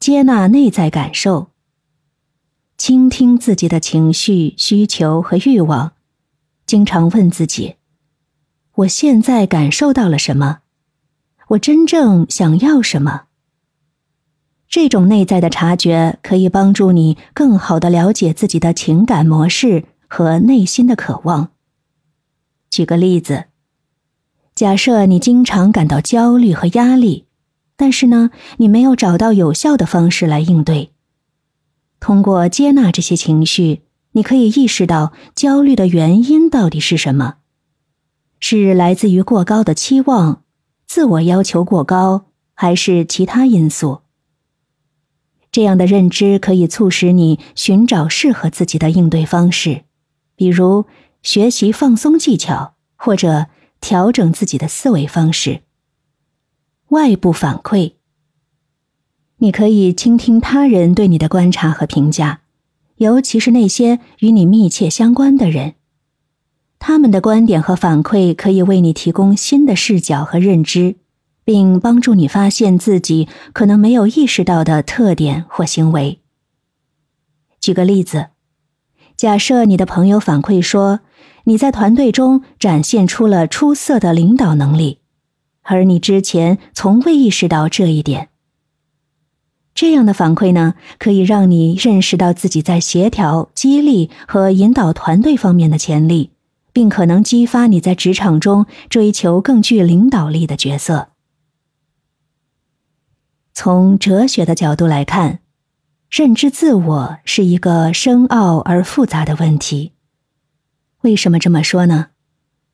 [0.00, 1.50] 接纳内在感受，
[2.78, 5.92] 倾听自己的情绪、需求和欲望，
[6.64, 7.76] 经常问自己：
[8.76, 10.60] 我现在感受到了什么？
[11.48, 13.24] 我真正想要什么？
[14.70, 21.50] 这种内在的察觉可以帮助你更好的了解自己的情感模式和内心的渴望。
[22.70, 23.48] 举个例子，
[24.54, 27.26] 假设你经常感到焦虑和压力。
[27.80, 28.28] 但是呢，
[28.58, 30.92] 你没有找到有效的方式来应对。
[31.98, 37.36] 通过接纳这些情绪，你可以意识到焦虑的原因到底是什么？
[38.38, 40.42] 是来自于过高的期望、
[40.86, 44.02] 自我要求过高，还是其他因素？
[45.50, 49.84] 这样的认知可以促使你寻找适合自己的应对方式，
[50.36, 50.84] 比如
[51.22, 53.46] 学习放松技巧，或者
[53.80, 55.62] 调整自己的思维方式。
[56.90, 57.92] 外部反馈，
[59.38, 62.40] 你可以倾听他人对你的观察和评价，
[62.96, 65.74] 尤其是那些与你密切相关的人。
[66.80, 70.96] 他们的观点和反馈可以为你提供新的视角和认知，
[71.44, 76.18] 并帮助你发现自己可能没有意识到的特点或行为。
[77.60, 78.30] 举个例子，
[79.14, 81.00] 假设你的朋友反馈说
[81.44, 84.99] 你在团队中展现出了出色的领导能力。
[85.62, 88.28] 而你之前从未意识到这一点。
[89.72, 96.32] 这样的反馈呢，可以让你认识到自己在协调、激励和引导团队方面的潜力，
[96.72, 101.10] 并可能激发你在职场中追求更具领导力的角色。
[103.54, 105.40] 从哲学的角度来看，
[106.10, 109.92] 认知自我是一个深奥而复杂的问题。
[111.02, 112.08] 为什么这么说呢？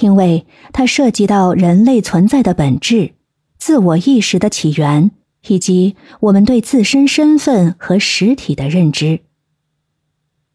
[0.00, 3.14] 因为它涉及到人类存在的本质、
[3.58, 5.10] 自我意识的起源，
[5.46, 9.20] 以及我们对自身身份和实体的认知。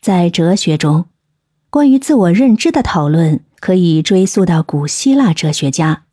[0.00, 1.06] 在哲学中，
[1.70, 6.04] 关于自我认知的讨论可以追溯到古希腊哲学家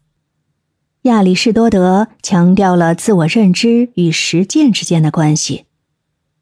[1.03, 5.65] 亚里士多德，强调了自我认知与实践之间的关系。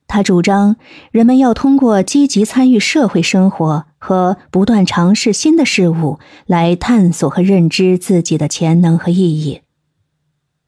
[0.09, 0.75] 他主张
[1.11, 9.61] 人们要通过积极参与社会生活和不断尝试新的事物来探索和认知自己的潜能和意义。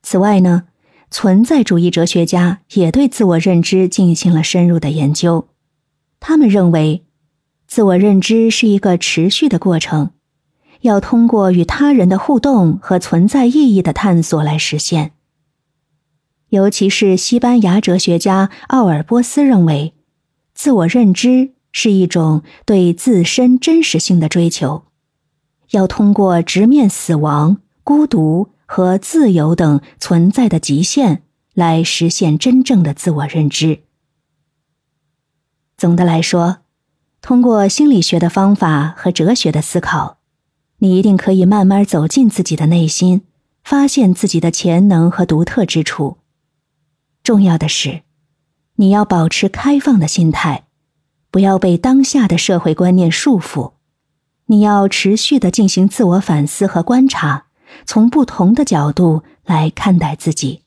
[0.04, 0.66] 此外呢，
[1.10, 5.48] 存在主义哲学家也对自我认知进行了深入的研究。
[6.20, 7.04] 他们认为，
[7.68, 10.12] 自我认知是一个持续的过程，
[10.82, 15.14] 要通过与他人的互动和存在意义的探索来实现。
[16.52, 19.94] 尤其是西班牙哲学家奥尔波斯认为，
[20.54, 24.84] 自我认知是一种对自身真实性的追求，
[25.70, 31.24] 要通过直面死亡、孤独和自由等存在的极限
[31.54, 33.84] 来实现真正的自我认知。
[35.78, 36.58] 总的来说，
[37.22, 40.18] 通过心理学的方法和哲学的思考，
[40.80, 43.22] 你一定可以慢慢走进自己的内心，
[43.64, 46.18] 发现自己的潜能和独特之处。
[47.24, 48.02] 重要的是，
[48.76, 50.66] 你要保持开放的心态，
[51.30, 53.74] 不要被当下的社会观念束缚。
[54.48, 57.46] 你要持续的进行自我反思和观察，
[57.86, 60.64] 从不同的角度来看待自己。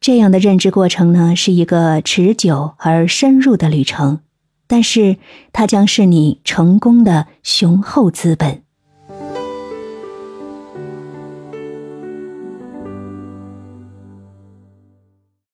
[0.00, 4.20] 这样的认知过程呢，是一个持久而深入的旅程，
[4.66, 5.18] 但是
[5.52, 8.64] 它将是你成功的雄厚资本。